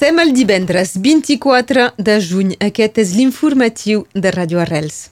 Sem 0.00 0.18
el 0.18 0.32
divendres 0.32 0.94
24 0.96 1.90
de 1.98 2.14
juny. 2.24 2.54
Aquest 2.64 2.96
és 3.02 3.10
l'informatiu 3.14 4.06
de 4.14 4.32
Radio 4.32 4.62
Arrels. 4.62 5.10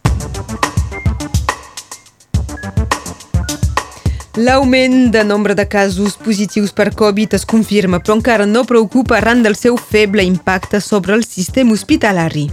L'augment 4.39 5.11
de 5.11 5.25
nombre 5.25 5.55
de 5.59 5.67
casos 5.67 6.17
positius 6.17 6.71
per 6.73 6.93
Covid 6.95 7.35
es 7.35 7.45
confirma, 7.45 7.99
però 7.99 8.15
encara 8.17 8.47
no 8.47 8.63
preocupa 8.65 9.17
arran 9.19 9.43
del 9.43 9.59
seu 9.59 9.77
feble 9.77 10.23
impacte 10.23 10.81
sobre 10.81 11.15
el 11.19 11.25
sistema 11.27 11.75
hospitalari. 11.75 12.47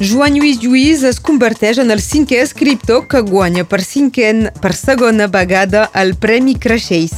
Joan 0.00 0.36
Lluís 0.36 0.60
Lluís 0.62 1.02
es 1.08 1.18
converteix 1.20 1.80
en 1.82 1.90
el 1.90 2.02
cinquè 2.04 2.42
escriptor 2.42 3.06
que 3.10 3.22
guanya 3.24 3.64
per, 3.64 3.80
cinquen, 3.82 4.50
per 4.60 4.74
segona 4.76 5.26
vegada 5.26 5.88
el 5.94 6.14
Premi 6.20 6.54
Creixells. 6.54 7.16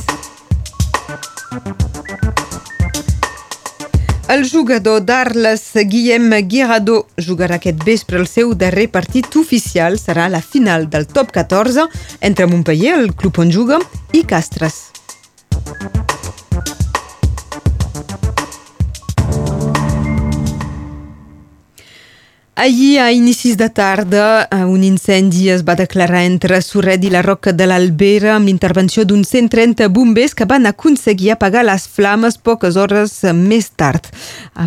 El 4.29 4.45
jugador 4.45 5.01
d'Arles, 5.09 5.63
Guillem 5.89 6.29
Guirado, 6.47 7.07
jugarà 7.17 7.57
aquest 7.57 7.81
vespre 7.85 8.21
el 8.21 8.29
seu 8.29 8.53
darrer 8.53 8.91
partit 8.93 9.39
oficial. 9.41 9.97
Serà 9.97 10.29
la 10.29 10.43
final 10.45 10.85
del 10.93 11.09
top 11.09 11.33
14 11.33 11.89
entre 12.21 12.47
Montpellier, 12.47 12.99
el 13.01 13.15
club 13.15 13.41
on 13.41 13.51
juga, 13.51 13.81
i 14.13 14.27
Castres. 14.29 14.85
Ahir, 22.61 22.99
a 22.99 23.13
inicis 23.13 23.57
de 23.57 23.69
tarda, 23.71 24.49
un 24.67 24.83
incendi 24.83 25.45
es 25.55 25.63
va 25.63 25.77
declarar 25.79 26.25
entre 26.27 26.59
Sorred 26.59 27.05
i 27.07 27.13
la 27.15 27.23
Roca 27.23 27.53
de 27.55 27.69
l'Albera 27.71 28.33
amb 28.35 28.51
l'intervenció 28.51 29.05
d'uns 29.07 29.31
130 29.31 29.87
bombers 29.95 30.35
que 30.35 30.49
van 30.51 30.67
aconseguir 30.67 31.31
apagar 31.37 31.63
les 31.63 31.87
flames 31.87 32.35
poques 32.35 32.75
hores 32.75 33.21
més 33.31 33.71
tard. 33.71 34.11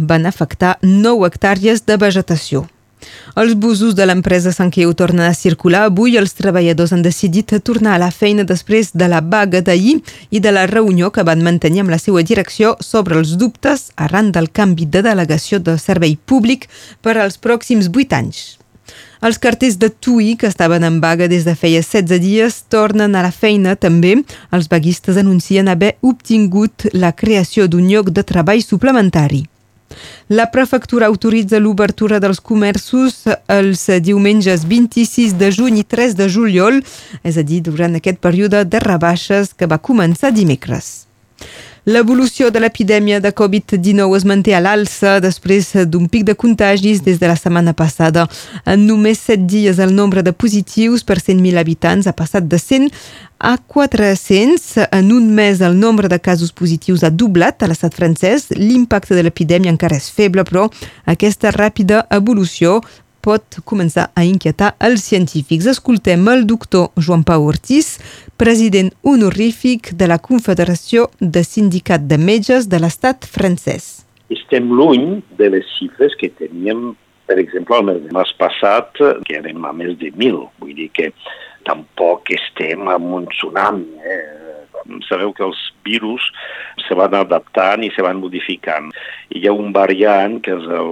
Van 0.08 0.24
afectar 0.24 0.78
9 0.82 1.28
hectàrees 1.28 1.84
de 1.84 2.00
vegetació. 2.00 2.64
Els 3.36 3.56
busos 3.56 3.96
de 3.96 4.06
l'empresa 4.06 4.52
Sanqueu 4.52 4.94
tornen 4.94 5.26
a 5.26 5.34
circular. 5.34 5.86
Avui 5.90 6.18
els 6.20 6.36
treballadors 6.38 6.94
han 6.94 7.04
decidit 7.06 7.54
tornar 7.64 7.96
a 7.96 8.02
la 8.04 8.12
feina 8.12 8.44
després 8.44 8.92
de 8.94 9.08
la 9.12 9.22
vaga 9.22 9.62
d'ahir 9.62 10.00
i 10.30 10.40
de 10.40 10.52
la 10.52 10.68
reunió 10.68 11.12
que 11.12 11.26
van 11.28 11.44
mantenir 11.44 11.86
amb 11.86 11.94
la 11.94 12.00
seva 12.00 12.24
direcció 12.24 12.76
sobre 12.80 13.20
els 13.20 13.38
dubtes 13.38 13.90
arran 13.96 14.32
del 14.32 14.52
canvi 14.52 14.86
de 14.86 15.04
delegació 15.06 15.60
de 15.60 15.78
servei 15.80 16.18
públic 16.18 16.68
per 17.02 17.18
als 17.18 17.40
pròxims 17.40 17.92
vuit 17.94 18.14
anys. 18.14 18.58
Els 19.22 19.38
carters 19.38 19.78
de 19.78 19.92
TUI, 19.94 20.36
que 20.36 20.50
estaven 20.50 20.84
en 20.84 20.98
vaga 21.00 21.28
des 21.30 21.46
de 21.46 21.54
feia 21.56 21.84
16 21.86 22.20
dies, 22.24 22.58
tornen 22.74 23.16
a 23.16 23.22
la 23.22 23.32
feina 23.32 23.76
també. 23.78 24.16
Els 24.52 24.68
vaguistes 24.72 25.20
anuncien 25.22 25.70
haver 25.70 25.94
obtingut 26.02 26.90
la 26.94 27.14
creació 27.14 27.68
d'un 27.70 27.86
lloc 27.92 28.10
de 28.10 28.26
treball 28.26 28.66
suplementari. 28.66 29.46
La 30.30 30.48
prefectura 30.54 31.10
autoritza 31.12 31.60
l'obertura 31.60 32.20
dels 32.24 32.40
comerços 32.40 33.26
els 33.52 33.86
diumenges 34.02 34.66
26 34.66 35.38
de 35.38 35.52
juny 35.52 35.82
i 35.82 35.86
3 35.86 36.18
de 36.18 36.30
juliol, 36.32 36.82
és 37.24 37.38
a 37.38 37.44
dir, 37.46 37.62
durant 37.66 37.96
aquest 38.00 38.20
període 38.24 38.66
de 38.66 38.80
rebaixes 38.84 39.54
que 39.54 39.70
va 39.70 39.82
començar 39.82 40.32
dimecres. 40.32 41.11
L'evolució 41.90 42.52
de 42.54 42.60
l'epidèmia 42.62 43.18
de 43.18 43.32
Covid-19 43.34 44.14
es 44.14 44.26
manté 44.30 44.54
a 44.54 44.60
l'alça 44.62 45.16
després 45.18 45.72
d'un 45.90 46.06
pic 46.06 46.28
de 46.28 46.36
contagis 46.38 47.02
des 47.02 47.18
de 47.18 47.26
la 47.26 47.34
setmana 47.34 47.74
passada. 47.74 48.28
En 48.70 48.86
només 48.86 49.18
7 49.18 49.48
dies 49.50 49.80
el 49.82 49.96
nombre 49.98 50.22
de 50.22 50.30
positius 50.30 51.02
per 51.02 51.18
100.000 51.18 51.58
habitants 51.58 52.06
ha 52.06 52.14
passat 52.14 52.46
de 52.46 52.60
100 52.62 52.94
a 53.40 53.56
400. 53.58 54.86
En 54.94 55.10
un 55.10 55.34
mes 55.34 55.66
el 55.66 55.74
nombre 55.74 56.08
de 56.08 56.20
casos 56.22 56.54
positius 56.54 57.02
ha 57.02 57.10
doblat 57.10 57.66
a 57.66 57.72
l'estat 57.72 57.98
francès. 57.98 58.52
L'impacte 58.54 59.18
de 59.18 59.26
l'epidèmia 59.26 59.74
encara 59.74 59.98
és 59.98 60.12
feble, 60.14 60.46
però 60.46 60.70
aquesta 61.10 61.50
ràpida 61.50 62.06
evolució 62.14 62.84
pot 63.24 63.60
començar 63.68 64.10
a 64.18 64.24
inquietar 64.28 64.74
els 64.84 65.06
científics. 65.08 65.68
Escoltem 65.70 66.26
el 66.32 66.46
doctor 66.50 66.90
Joan 66.98 67.24
Pau 67.28 67.46
Ortiz, 67.48 67.96
president 68.42 68.92
honorífic 69.06 69.94
de 69.98 70.10
la 70.10 70.18
Confederació 70.18 71.10
de 71.20 71.46
Sindicat 71.46 72.08
de 72.10 72.18
Metges 72.18 72.68
de 72.72 72.82
l'estat 72.82 73.28
francès. 73.30 74.08
Estem 74.34 74.70
lluny 74.72 75.22
de 75.38 75.52
les 75.54 75.68
xifres 75.78 76.18
que 76.20 76.32
teníem, 76.42 76.92
per 77.30 77.38
exemple, 77.42 77.80
el 77.94 78.10
mes 78.16 78.36
passat, 78.40 78.98
que 79.28 79.38
érem 79.38 79.66
a 79.66 79.74
més 79.76 79.98
de 80.02 80.12
1.000. 80.12 80.46
Vull 80.60 80.76
dir 80.78 80.90
que 80.96 81.12
tampoc 81.68 82.32
estem 82.34 82.88
en 82.90 83.10
un 83.20 83.28
tsunami. 83.32 83.88
Eh? 84.02 84.41
Sabeu 85.08 85.34
que 85.38 85.46
els 85.46 85.60
virus 85.86 86.26
se 86.88 86.98
van 86.98 87.16
adaptant 87.18 87.84
i 87.86 87.92
se 87.96 88.04
van 88.06 88.20
modificant. 88.22 88.92
Hi 89.32 89.46
ha 89.48 89.56
un 89.56 89.72
variant, 89.76 90.40
que 90.44 90.56
és 90.58 90.68
el 90.80 90.92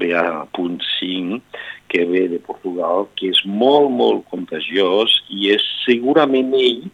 BA.5, 0.00 1.40
que 1.88 2.04
ve 2.04 2.26
de 2.28 2.38
Portugal, 2.44 3.08
que 3.16 3.32
és 3.32 3.40
molt, 3.44 3.88
molt 3.90 4.26
contagiós 4.32 5.14
i 5.32 5.50
és 5.54 5.64
segurament 5.86 6.52
ell 6.58 6.88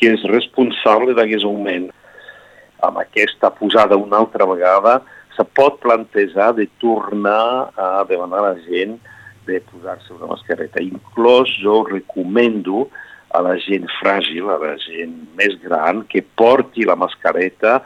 que 0.00 0.14
és 0.16 0.22
responsable 0.32 1.14
d'aquest 1.16 1.44
augment. 1.44 1.90
Amb 2.80 3.00
aquesta 3.02 3.50
posada 3.52 3.98
una 4.00 4.22
altra 4.22 4.46
vegada 4.48 5.00
se 5.36 5.44
pot 5.56 5.76
plantejar 5.84 6.54
de 6.56 6.66
tornar 6.80 7.70
a 7.76 7.90
demanar 8.08 8.40
a 8.40 8.46
la 8.50 8.56
gent 8.64 8.96
de 9.46 9.60
posar-se 9.68 10.12
una 10.16 10.30
mascareta. 10.32 10.80
Inclús 10.80 11.52
jo 11.60 11.82
recomendo 11.88 12.88
a 13.30 13.42
la 13.44 13.56
gent 13.62 13.86
fràgil, 14.00 14.48
a 14.50 14.58
la 14.60 14.74
gent 14.82 15.14
més 15.38 15.56
gran, 15.62 16.04
que 16.10 16.22
porti 16.36 16.86
la 16.86 16.98
mascareta 16.98 17.80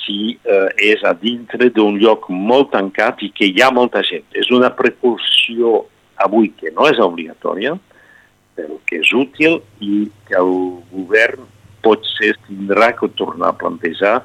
si 0.00 0.34
eh, 0.42 0.68
és 0.94 1.04
a 1.06 1.12
dintre 1.14 1.68
d'un 1.74 1.98
lloc 2.00 2.26
molt 2.32 2.72
tancat 2.72 3.22
i 3.22 3.30
que 3.34 3.50
hi 3.50 3.62
ha 3.62 3.70
molta 3.74 4.02
gent. 4.06 4.26
És 4.32 4.50
una 4.54 4.72
precaució 4.74 5.84
avui 6.18 6.50
que 6.58 6.72
no 6.74 6.88
és 6.90 6.98
obligatòria, 7.02 7.76
però 8.58 8.80
que 8.88 8.98
és 9.04 9.12
útil 9.14 9.60
i 9.84 10.08
que 10.26 10.38
el 10.40 10.54
govern 10.90 11.46
potser 11.84 12.34
tindrà 12.48 12.90
que 12.98 13.10
tornar 13.20 13.52
a 13.52 13.58
plantejar 13.60 14.16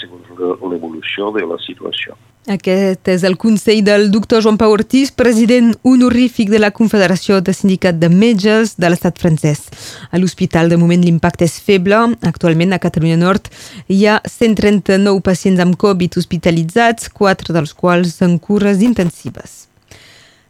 segons 0.00 0.30
l'evolució 0.38 1.32
de 1.34 1.44
la 1.48 1.58
situació. 1.62 2.16
Aquest 2.44 3.08
és 3.08 3.22
el 3.24 3.38
consell 3.40 3.80
del 3.86 4.10
doctor 4.12 4.42
Joan 4.44 4.58
Pau 4.60 4.74
Ortiz, 4.74 5.08
president 5.16 5.70
honorífic 5.82 6.50
de 6.52 6.60
la 6.60 6.74
Confederació 6.76 7.40
de 7.40 7.54
Sindicat 7.56 7.96
de 7.96 8.10
Metges 8.12 8.74
de 8.76 8.90
l'estat 8.92 9.16
francès. 9.16 9.64
A 10.12 10.20
l'hospital, 10.20 10.68
de 10.68 10.76
moment, 10.76 11.00
l'impacte 11.00 11.48
és 11.48 11.56
feble. 11.56 12.02
Actualment, 12.20 12.76
a 12.76 12.82
Catalunya 12.82 13.16
Nord, 13.16 13.48
hi 13.88 14.04
ha 14.04 14.20
139 14.28 15.24
pacients 15.24 15.64
amb 15.64 15.80
Covid 15.80 16.20
hospitalitzats, 16.20 17.08
quatre 17.08 17.56
dels 17.56 17.72
quals 17.72 18.20
en 18.20 18.36
cures 18.36 18.84
intensives. 18.84 19.64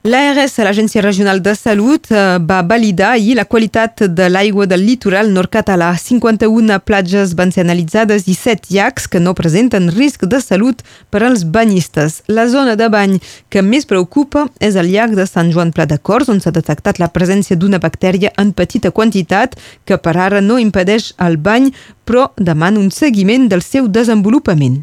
L'ARS, 0.05 0.59
l'Agència 0.61 1.01
Regional 1.01 1.39
de 1.41 1.55
Salut, 1.57 2.11
eh, 2.13 2.37
va 2.45 2.59
validar 2.61 3.15
ahir 3.15 3.39
la 3.39 3.47
qualitat 3.47 4.03
de 4.13 4.27
l'aigua 4.29 4.67
del 4.67 4.85
litoral 4.85 5.31
nord-català. 5.33 5.95
51 5.97 6.77
platges 6.85 7.33
van 7.33 7.49
ser 7.51 7.63
analitzades 7.65 8.29
i 8.29 8.35
7 8.37 8.69
llacs 8.69 9.09
que 9.09 9.17
no 9.19 9.33
presenten 9.33 9.89
risc 9.97 10.27
de 10.29 10.43
salut 10.45 10.85
per 11.09 11.23
als 11.23 11.47
banyistes. 11.49 12.21
La 12.29 12.45
zona 12.53 12.77
de 12.77 12.91
bany 12.93 13.17
que 13.49 13.63
més 13.63 13.89
preocupa 13.89 14.45
és 14.61 14.77
el 14.77 14.93
llac 14.93 15.17
de 15.17 15.25
Sant 15.25 15.49
Joan 15.51 15.73
Pla 15.73 15.89
de 15.89 15.97
Cors, 15.97 16.29
on 16.29 16.37
s'ha 16.37 16.53
detectat 16.53 17.01
la 17.01 17.09
presència 17.09 17.57
d'una 17.57 17.81
bactèria 17.81 18.37
en 18.37 18.53
petita 18.53 18.93
quantitat 18.93 19.57
que 19.87 19.97
per 19.97 20.19
ara 20.19 20.45
no 20.45 20.61
impedeix 20.61 21.15
el 21.17 21.39
bany, 21.39 21.73
però 22.05 22.29
demana 22.37 22.77
un 22.79 22.93
seguiment 22.93 23.49
del 23.49 23.65
seu 23.65 23.89
desenvolupament. 23.89 24.83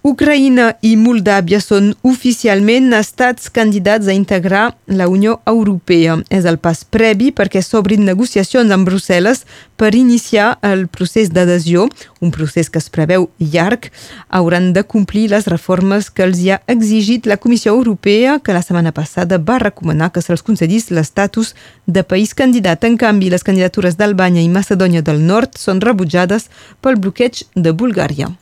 Ucraïna 0.00 0.70
i 0.80 0.94
Moldàvia 0.96 1.58
són 1.60 1.90
oficialment 2.08 2.94
estats 2.96 3.50
candidats 3.52 4.08
a 4.08 4.14
integrar 4.16 4.70
la 4.88 5.10
Unió 5.12 5.34
Europea. 5.44 6.14
És 6.32 6.46
el 6.48 6.56
pas 6.56 6.80
previ 6.88 7.28
perquè 7.36 7.60
s'obrin 7.60 8.06
negociacions 8.08 8.72
amb 8.72 8.88
Brussel·les 8.88 9.44
per 9.76 9.92
iniciar 9.98 10.54
el 10.64 10.86
procés 10.88 11.28
d'adhesió, 11.36 11.84
un 12.24 12.32
procés 12.32 12.72
que 12.72 12.80
es 12.80 12.88
preveu 12.88 13.28
llarg. 13.52 13.90
Hauran 14.30 14.72
de 14.72 14.86
complir 14.88 15.28
les 15.34 15.44
reformes 15.52 16.08
que 16.08 16.24
els 16.24 16.40
hi 16.40 16.54
ha 16.54 16.62
exigit 16.64 17.28
la 17.28 17.36
Comissió 17.36 17.76
Europea, 17.76 18.40
que 18.40 18.56
la 18.56 18.64
setmana 18.64 18.96
passada 18.96 19.36
va 19.36 19.60
recomanar 19.60 20.14
que 20.14 20.24
se'ls 20.24 20.40
concedís 20.40 20.88
l'estatus 20.88 21.52
de 21.84 22.08
país 22.08 22.32
candidat. 22.32 22.88
En 22.88 22.96
canvi, 22.96 23.28
les 23.28 23.44
candidatures 23.44 24.00
d'Albània 24.00 24.40
i 24.40 24.48
Macedònia 24.48 25.04
del 25.04 25.20
Nord 25.20 25.60
són 25.60 25.84
rebutjades 25.84 26.48
pel 26.80 26.96
bloqueig 26.96 27.44
de 27.52 27.76
Bulgària. 27.76 28.32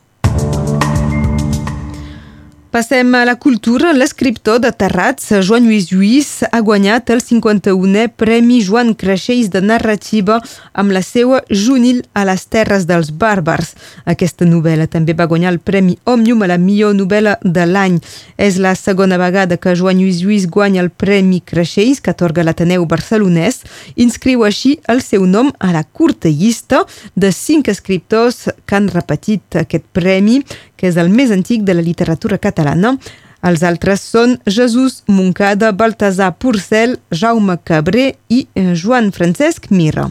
Passem 2.69 3.15
a 3.15 3.23
la 3.25 3.33
cultura. 3.33 3.95
L'escriptor 3.97 4.59
de 4.61 4.69
Terrats, 4.69 5.31
Joan 5.41 5.65
Lluís 5.65 5.87
Lluís, 5.89 6.27
ha 6.45 6.59
guanyat 6.61 7.07
el 7.09 7.23
51è 7.25 8.03
Premi 8.13 8.59
Joan 8.61 8.91
Creixells 8.93 9.47
de 9.49 9.63
narrativa 9.65 10.35
amb 10.77 10.93
la 10.93 11.01
seva 11.01 11.39
Junil 11.49 12.03
a 12.13 12.27
les 12.29 12.43
Terres 12.45 12.85
dels 12.85 13.09
Bàrbars. 13.09 13.71
Aquesta 14.13 14.45
novel·la 14.45 14.85
també 14.85 15.15
va 15.17 15.25
guanyar 15.25 15.55
el 15.55 15.57
Premi 15.65 15.95
Òmnium 16.05 16.45
a 16.45 16.51
la 16.51 16.59
millor 16.61 16.93
novel·la 16.93 17.39
de 17.41 17.65
l'any. 17.65 17.97
És 18.37 18.61
la 18.61 18.75
segona 18.77 19.17
vegada 19.17 19.57
que 19.57 19.73
Joan 19.73 19.97
Lluís 19.97 20.21
Lluís 20.21 20.45
guanya 20.45 20.85
el 20.85 20.91
Premi 20.93 21.41
Creixells 21.41 22.03
que 22.05 22.13
atorga 22.13 22.45
l'Ateneu 22.45 22.85
barcelonès. 22.85 23.63
Inscriu 23.97 24.45
així 24.45 24.75
el 24.93 25.01
seu 25.01 25.25
nom 25.25 25.49
a 25.57 25.71
la 25.73 25.81
curta 25.81 26.29
llista 26.29 26.85
de 27.17 27.33
cinc 27.33 27.73
escriptors 27.73 28.45
que 28.69 28.77
han 28.77 28.93
repetit 28.93 29.57
aquest 29.65 29.89
premi, 29.89 30.43
que 30.79 30.87
és 30.87 30.97
el 30.97 31.11
més 31.11 31.33
antic 31.35 31.65
de 31.67 31.75
la 31.75 31.83
literatura 31.83 32.39
catalana. 32.39 32.95
Els 33.43 33.63
altres 33.63 34.01
són 34.03 34.37
Jesús 34.47 35.01
Moncada, 35.07 35.71
Baltasar 35.71 36.33
Porcel, 36.39 36.97
Jaume 37.11 37.59
Cabré 37.63 38.13
i 38.27 38.45
eh, 38.55 38.71
Joan 38.75 39.13
Francesc 39.15 39.69
Mira. 39.71 40.09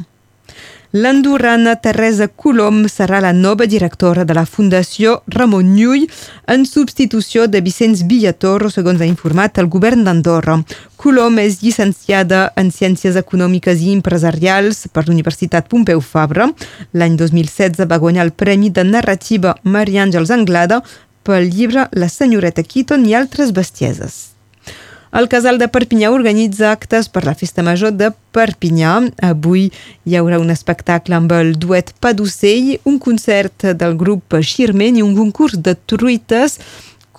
L'andorrana 0.92 1.74
Teresa 1.76 2.30
Colom 2.32 2.86
serà 2.88 3.18
la 3.20 3.34
nova 3.36 3.66
directora 3.68 4.22
de 4.24 4.32
la 4.32 4.46
Fundació 4.48 5.18
Ramon 5.28 5.74
Llull 5.76 6.06
en 6.48 6.64
substitució 6.64 7.44
de 7.44 7.60
Vicenç 7.60 8.06
Villatorro, 8.08 8.70
segons 8.72 9.02
ha 9.04 9.08
informat 9.08 9.60
el 9.60 9.68
govern 9.68 10.06
d'Andorra. 10.06 10.54
Colom 10.96 11.36
és 11.42 11.58
llicenciada 11.60 12.46
en 12.56 12.72
Ciències 12.72 13.20
Econòmiques 13.20 13.84
i 13.84 13.92
Empresarials 13.98 14.86
per 14.88 15.04
l'Universitat 15.10 15.68
Pompeu 15.68 16.00
Fabra. 16.00 16.48
L'any 16.96 17.20
2016 17.20 17.84
va 17.84 18.00
guanyar 18.00 18.24
el 18.24 18.32
Premi 18.32 18.72
de 18.72 18.86
Narrativa 18.88 19.58
Maria 19.64 20.08
Àngels 20.08 20.32
Anglada 20.32 20.80
pel 21.20 21.52
llibre 21.52 21.90
La 21.92 22.08
senyoreta 22.08 22.64
Keaton 22.64 23.04
i 23.04 23.12
altres 23.12 23.52
bestieses. 23.52 24.37
El 25.08 25.24
casal 25.32 25.56
de 25.56 25.70
Perpinyà 25.72 26.10
organitza 26.12 26.68
actes 26.70 27.06
per 27.08 27.22
la 27.24 27.32
Festa 27.32 27.62
Major 27.64 27.94
de 27.96 28.10
Perpinyà. 28.36 28.98
Avui 29.24 29.70
hi 30.04 30.18
haurà 30.18 30.36
un 30.40 30.52
espectacle 30.52 31.16
amb 31.16 31.32
el 31.32 31.54
duet 31.56 31.94
Pa 32.00 32.12
d'Ocell, 32.12 32.74
un 32.84 32.98
concert 33.00 33.70
del 33.80 33.96
grup 33.96 34.36
Xirment 34.44 34.98
i 35.00 35.04
un 35.04 35.16
concurs 35.16 35.56
de 35.56 35.72
truites 35.88 36.58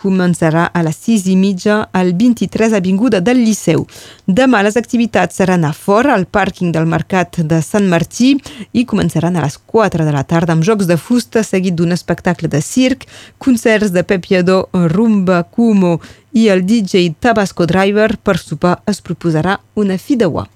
començarà 0.01 0.65
a 0.73 0.83
les 0.85 0.97
6 1.05 1.27
i 1.31 1.35
mitja 1.39 1.79
al 1.91 2.13
23 2.17 2.75
Avinguda 2.77 3.19
del 3.23 3.41
Liceu. 3.43 3.85
Demà 4.25 4.61
les 4.65 4.77
activitats 4.79 5.39
seran 5.39 5.65
a 5.67 5.73
fora, 5.73 6.13
al 6.15 6.25
pàrquing 6.25 6.71
del 6.75 6.87
Mercat 6.89 7.41
de 7.51 7.61
Sant 7.65 7.87
Martí 7.91 8.35
i 8.73 8.85
començaran 8.89 9.35
a 9.35 9.45
les 9.45 9.57
4 9.57 10.05
de 10.07 10.15
la 10.15 10.23
tarda 10.23 10.55
amb 10.55 10.65
jocs 10.67 10.87
de 10.89 10.97
fusta 10.97 11.43
seguit 11.43 11.75
d'un 11.75 11.95
espectacle 11.95 12.51
de 12.51 12.61
circ, 12.61 13.07
concerts 13.37 13.91
de 13.95 14.03
Pep 14.03 14.29
Lledó, 14.29 14.61
Rumba, 14.73 15.43
Kumo 15.43 15.97
i 16.31 16.47
el 16.49 16.65
DJ 16.65 17.15
Tabasco 17.19 17.65
Driver. 17.65 18.15
Per 18.17 18.37
sopar 18.37 18.79
es 18.87 19.01
proposarà 19.01 19.59
una 19.75 19.97
fideuà. 19.97 20.47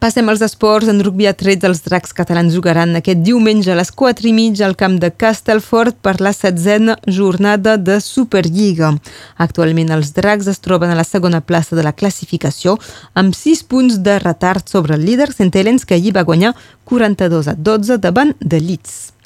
Passem 0.00 0.30
als 0.30 0.40
esports. 0.40 0.88
En 0.88 1.02
rugby 1.04 1.26
a 1.28 1.34
13 1.36 1.66
els 1.68 1.82
dracs 1.84 2.14
catalans 2.16 2.54
jugaran 2.56 2.96
aquest 2.96 3.20
diumenge 3.20 3.68
a 3.68 3.76
les 3.76 3.90
4 3.92 4.30
i 4.30 4.32
mitja 4.32 4.64
al 4.64 4.76
camp 4.80 4.96
de 5.02 5.10
Castelfort 5.12 5.98
per 6.00 6.14
la 6.24 6.32
setzena 6.32 6.94
jornada 7.04 7.76
de 7.76 7.98
Superliga. 8.00 8.94
Actualment 9.36 9.92
els 9.92 10.14
dracs 10.16 10.48
es 10.48 10.64
troben 10.64 10.88
a 10.88 10.96
la 10.96 11.04
segona 11.04 11.42
plaça 11.44 11.76
de 11.76 11.84
la 11.84 11.92
classificació 11.92 12.78
amb 13.12 13.36
6 13.36 13.64
punts 13.68 14.00
de 14.00 14.16
retard 14.24 14.72
sobre 14.72 14.96
el 14.96 15.04
líder 15.04 15.34
St. 15.34 15.52
Helens 15.52 15.84
que 15.84 16.00
ahir 16.00 16.16
va 16.16 16.24
guanyar 16.24 16.56
42 16.88 17.52
a 17.52 17.58
12 17.60 18.00
davant 18.00 18.32
de 18.40 18.64
Leeds. 18.64 19.19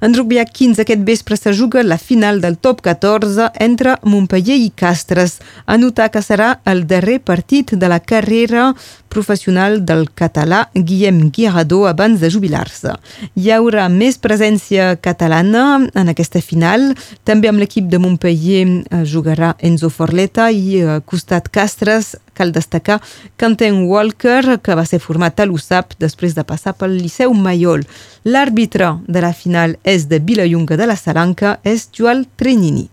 En 0.00 0.14
rugby 0.14 0.38
a 0.40 0.46
15 0.48 0.80
aquest 0.80 1.02
vespre 1.04 1.36
se 1.36 1.52
juga 1.52 1.82
la 1.82 1.98
final 1.98 2.40
del 2.40 2.56
top 2.56 2.80
14 2.80 3.50
entre 3.60 3.98
Montpellier 4.02 4.56
i 4.56 4.70
Castres. 4.70 5.40
A 5.66 5.76
notar 5.76 6.08
que 6.10 6.22
serà 6.24 6.54
el 6.64 6.86
darrer 6.88 7.18
partit 7.20 7.74
de 7.76 7.88
la 7.88 8.00
carrera 8.00 8.70
professional 9.12 9.84
del 9.84 10.06
català 10.16 10.70
Guillem 10.72 11.28
Guiradó 11.28 11.82
abans 11.90 12.20
de 12.22 12.30
jubilar-se. 12.32 12.94
Hi 13.36 13.52
haurà 13.52 13.90
més 13.92 14.16
presència 14.16 14.94
catalana 14.96 15.82
en 15.92 16.08
aquesta 16.08 16.40
final. 16.40 16.94
També 17.28 17.52
amb 17.52 17.60
l'equip 17.60 17.90
de 17.92 18.00
Montpellier 18.00 18.64
eh, 18.64 19.04
jugarà 19.04 19.52
Enzo 19.60 19.92
Forleta 19.92 20.48
i 20.48 20.80
eh, 20.80 21.00
costat 21.04 21.52
Castres 21.52 22.14
cal 22.40 22.54
destacar 22.56 23.00
Quentin 23.36 23.84
Walker, 23.90 24.58
que 24.64 24.76
va 24.78 24.86
ser 24.88 25.02
format 25.04 25.40
a 25.40 25.46
l'USAP 25.48 25.98
després 26.00 26.32
de 26.38 26.46
passar 26.48 26.72
pel 26.78 26.96
Liceu 26.96 27.34
Maiol. 27.36 27.84
L'àrbitre 28.24 28.94
de 29.06 29.20
la 29.20 29.34
final 29.36 29.76
és 29.84 30.08
de 30.08 30.22
Vilallonga 30.24 30.80
de 30.80 30.88
la 30.88 30.96
Salanca, 30.96 31.58
és 31.64 31.90
Joel 31.92 32.24
Trenini. 32.40 32.88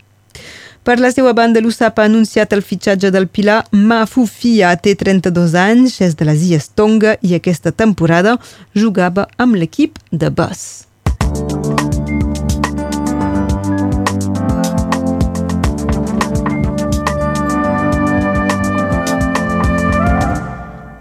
Per 0.88 0.96
la 1.00 1.10
seva 1.12 1.34
banda, 1.36 1.60
l'USAP 1.60 1.98
ha 2.00 2.06
anunciat 2.08 2.52
el 2.56 2.62
fitxatge 2.64 3.10
del 3.12 3.28
Pilar 3.28 3.60
Mafufia, 3.72 4.72
té 4.80 4.94
32 4.96 5.56
anys, 5.60 6.00
és 6.00 6.16
de 6.16 6.28
les 6.28 6.44
Illes 6.48 6.70
Tonga 6.72 7.18
i 7.20 7.36
aquesta 7.36 7.72
temporada 7.72 8.38
jugava 8.72 9.28
amb 9.36 9.60
l'equip 9.60 10.00
de 10.12 10.32
Bus. 10.32 10.87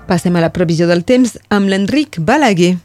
Passem 0.08 0.38
a 0.40 0.42
la 0.42 0.54
previsió 0.56 0.86
del 0.88 1.02
temps 1.04 1.34
amb 1.52 1.68
l'Enric 1.68 2.22
Balaguer. 2.24 2.78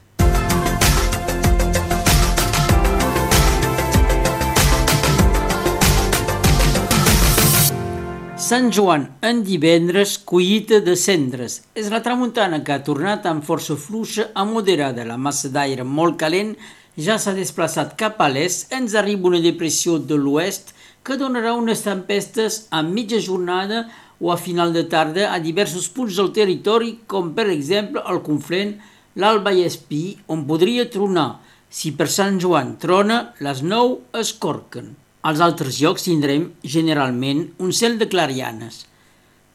Sant 8.42 8.72
Joan 8.74 9.06
en 9.22 9.44
divendres, 9.46 10.16
collita 10.19 10.82
de 10.82 10.96
cendres. 10.98 11.60
És 11.78 11.94
la 11.94 12.02
tramuntana 12.02 12.58
que 12.66 12.74
ha 12.74 12.82
tornat 12.82 13.30
amb 13.30 13.46
força 13.46 13.78
fluixa 13.78 14.32
a 14.34 14.42
moderada. 14.42 15.06
La 15.06 15.16
massa 15.16 15.48
d'aire 15.54 15.86
molt 15.86 16.19
calent 16.19 16.56
ja 16.98 17.20
s'ha 17.22 17.38
desplaçat 17.38 17.94
cap 18.02 18.19
a 18.19 18.32
l'est. 18.34 18.66
Ens 18.74 18.98
arriba 18.98 19.30
una 19.30 19.40
depressió 19.40 20.00
de 20.02 20.19
l'oest 20.19 20.74
que 21.06 21.16
donarà 21.22 21.54
unes 21.54 21.86
tempestes 21.86 22.64
a 22.70 22.82
mitja 22.82 23.22
jornada 23.22 23.86
o 24.22 24.30
a 24.30 24.38
final 24.38 24.70
de 24.72 24.84
tarda 24.86 25.32
a 25.34 25.40
diversos 25.42 25.88
punts 25.90 26.14
del 26.20 26.30
territori, 26.30 26.92
com 27.10 27.32
per 27.34 27.48
exemple 27.50 28.04
el 28.06 28.22
Conflent, 28.22 28.76
l'Alba 29.19 29.50
i 29.50 29.64
Espí, 29.66 30.04
on 30.30 30.46
podria 30.46 30.86
tronar. 30.86 31.42
Si 31.66 31.90
per 31.98 32.06
Sant 32.06 32.38
Joan 32.38 32.76
trona, 32.78 33.19
les 33.42 33.64
nou 33.66 33.96
es 34.22 34.30
corquen. 34.38 34.94
Als 35.26 35.42
altres 35.42 35.80
llocs 35.82 36.06
tindrem, 36.06 36.52
generalment, 36.62 37.48
un 37.58 37.74
cel 37.74 37.98
de 37.98 38.06
clarianes. 38.14 38.84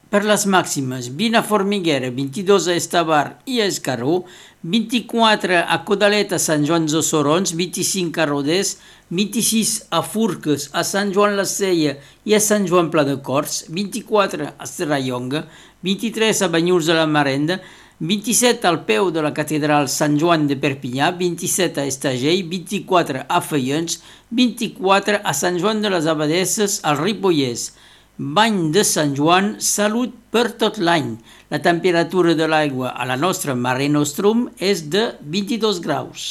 Per 0.07 0.21
les 0.23 0.45
màximes, 0.47 1.09
20 1.19 1.35
a 1.35 1.43
Formiguera, 1.43 2.07
22 2.15 2.69
a 2.71 2.75
Estavar 2.79 3.41
i 3.43 3.57
a 3.59 3.65
Escaró, 3.67 4.21
24 4.63 5.57
a 5.67 5.77
Codaleta, 5.83 6.37
Sant 6.39 6.63
Joan 6.63 6.85
de 6.87 7.01
Sorons, 7.03 7.51
25 7.51 8.21
a 8.23 8.27
Rodés, 8.29 8.77
26 9.11 9.73
a 9.91 9.99
Furques, 10.07 10.69
a 10.71 10.85
Sant 10.87 11.11
Joan 11.11 11.35
la 11.35 11.43
Sella 11.43 11.97
i 12.23 12.37
a 12.37 12.39
Sant 12.39 12.69
Joan 12.69 12.87
Pla 12.93 13.03
de 13.03 13.17
Corts, 13.19 13.65
24 13.67 14.47
a 14.55 14.69
Serrallonga, 14.69 15.43
23 15.83 16.41
a 16.47 16.49
Banyurs 16.55 16.87
de 16.87 16.95
la 16.95 17.03
Marenda, 17.17 17.59
27 17.99 18.63
al 18.69 18.85
peu 18.87 19.11
de 19.11 19.25
la 19.25 19.33
catedral 19.35 19.91
Sant 19.91 20.15
Joan 20.21 20.47
de 20.47 20.55
Perpinyà, 20.55 21.11
27 21.19 21.83
a 21.83 21.87
Estagell, 21.91 22.45
24 22.47 23.25
a 23.27 23.43
Feients, 23.43 23.99
24 24.31 25.19
a 25.19 25.35
Sant 25.35 25.59
Joan 25.59 25.83
de 25.83 25.91
les 25.91 26.07
Abadesses, 26.07 26.79
al 26.87 26.95
Ripollès. 27.03 27.73
Bany 28.17 28.71
de 28.73 28.81
Sant 28.81 29.11
Joan, 29.13 29.59
salut 29.61 30.13
per 30.33 30.47
tot 30.57 30.79
l'any. 30.81 31.11
La 31.53 31.59
temperatura 31.61 32.33
de 32.33 32.47
l'aigua 32.49 32.95
a 32.97 33.05
la 33.05 33.13
nostra 33.15 33.53
Mare 33.53 33.85
Nostrum 33.93 34.47
és 34.57 34.81
de 34.89 35.03
22 35.21 35.77
graus. 35.85 36.23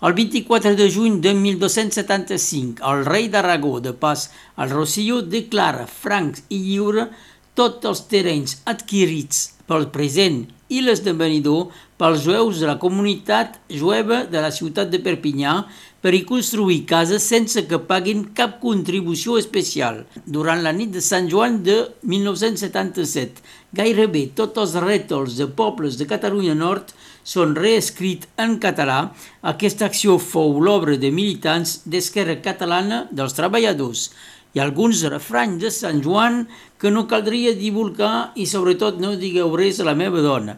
El 0.00 0.16
24 0.16 0.72
de 0.78 0.86
juny 0.88 1.20
de 1.20 1.34
1275, 1.36 2.80
el 2.80 3.04
rei 3.04 3.28
d'Aragó 3.28 3.74
de 3.84 3.92
pas 3.92 4.30
al 4.56 4.72
Rosselló 4.72 5.20
declara 5.20 5.84
francs 5.84 6.46
i 6.48 6.62
lliure 6.64 7.10
tots 7.52 7.84
els 7.84 8.00
terrenys 8.08 8.56
adquirits 8.64 9.50
pel 9.70 9.86
present 9.94 10.42
i 10.70 10.80
l'esdevenidor 10.84 11.70
pels 11.98 12.22
jueus 12.24 12.60
de 12.62 12.68
la 12.68 12.78
comunitat 12.82 13.58
jueva 13.82 14.22
de 14.30 14.42
la 14.42 14.50
ciutat 14.54 14.90
de 14.90 15.00
Perpinyà 15.02 15.54
per 16.00 16.14
hi 16.16 16.22
construir 16.24 16.84
cases 16.88 17.26
sense 17.26 17.66
que 17.68 17.80
paguin 17.90 18.22
cap 18.36 18.56
contribució 18.62 19.36
especial. 19.40 20.04
Durant 20.24 20.62
la 20.64 20.72
nit 20.72 20.94
de 20.94 21.02
Sant 21.04 21.28
Joan 21.28 21.60
de 21.66 21.76
1977, 22.08 23.44
gairebé 23.76 24.30
tots 24.38 24.62
els 24.62 24.78
rètols 24.80 25.36
de 25.42 25.50
pobles 25.60 25.98
de 26.00 26.08
Catalunya 26.08 26.56
Nord 26.56 26.94
són 27.26 27.52
reescrits 27.58 28.30
en 28.40 28.56
català. 28.62 29.10
Aquesta 29.52 29.90
acció 29.90 30.16
fou 30.22 30.56
l'obra 30.64 30.96
de 30.96 31.12
militants 31.12 31.80
d'Esquerra 31.84 32.40
Catalana 32.40 33.04
dels 33.12 33.36
Treballadors 33.36 34.08
i 34.54 34.60
alguns 34.62 35.02
refranys 35.06 35.60
de 35.62 35.70
Sant 35.74 36.00
Joan 36.04 36.44
que 36.80 36.90
no 36.90 37.06
caldria 37.10 37.54
divulgar 37.54 38.32
i 38.34 38.46
sobretot 38.50 38.98
no 39.02 39.14
digueu 39.18 39.54
res 39.56 39.80
a 39.80 39.86
la 39.86 39.96
meva 39.98 40.22
dona. 40.24 40.56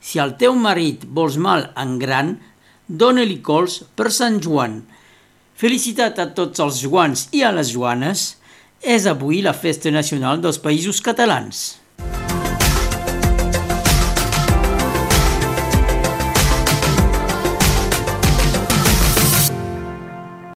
Si 0.00 0.20
al 0.22 0.36
teu 0.40 0.54
marit 0.54 1.04
vols 1.04 1.36
mal 1.36 1.68
en 1.76 1.98
gran, 1.98 2.36
dona-li 2.88 3.40
cols 3.44 3.82
per 3.98 4.12
Sant 4.14 4.40
Joan. 4.44 4.80
Felicitat 5.58 6.20
a 6.22 6.28
tots 6.38 6.62
els 6.62 6.80
joans 6.84 7.26
i 7.34 7.42
a 7.42 7.50
les 7.52 7.72
joanes. 7.74 8.36
És 8.78 9.08
avui 9.10 9.42
la 9.42 9.56
festa 9.58 9.90
nacional 9.90 10.38
dels 10.38 10.60
països 10.62 11.00
catalans. 11.02 11.80